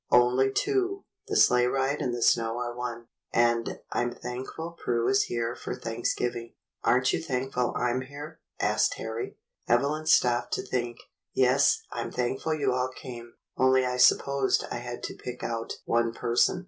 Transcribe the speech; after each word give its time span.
"Only 0.09 0.49
two. 0.51 1.03
The 1.27 1.35
sleigh 1.35 1.67
ride 1.67 2.01
and 2.01 2.11
the 2.11 2.23
snow 2.23 2.57
are 2.57 2.75
one; 2.75 3.05
and 3.31 3.81
I'm 3.91 4.11
thankful 4.11 4.71
Prue 4.79 5.07
is 5.07 5.25
here 5.25 5.53
for 5.55 5.75
Thanksgiving." 5.75 6.55
"Aren't 6.83 7.13
you 7.13 7.21
thankful 7.21 7.71
I'm 7.77 8.01
here?" 8.01 8.39
asked 8.59 8.95
Harry. 8.95 9.37
Evelyn 9.67 10.07
stopped 10.07 10.53
to 10.53 10.63
think. 10.65 10.97
"Yes, 11.35 11.83
I'm 11.91 12.09
thankful 12.11 12.55
you 12.55 12.73
all 12.73 12.89
came, 12.89 13.33
only 13.57 13.85
I 13.85 13.97
supposed 13.97 14.65
I 14.71 14.77
had 14.77 15.03
to 15.03 15.13
pick 15.13 15.43
out 15.43 15.73
one 15.85 16.13
per 16.13 16.35
son. 16.35 16.59